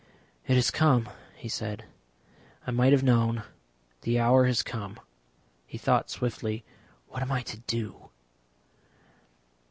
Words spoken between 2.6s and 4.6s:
"I might have known. The hour